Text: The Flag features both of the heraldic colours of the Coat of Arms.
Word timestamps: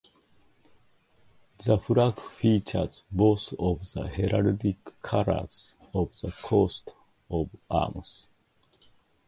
The 1.63 1.77
Flag 1.77 2.19
features 2.39 3.03
both 3.11 3.53
of 3.59 3.81
the 3.93 4.07
heraldic 4.09 4.77
colours 5.03 5.75
of 5.93 6.19
the 6.21 6.31
Coat 6.41 6.95
of 7.29 7.51
Arms. 7.69 8.25